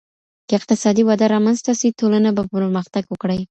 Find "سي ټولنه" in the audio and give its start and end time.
1.79-2.29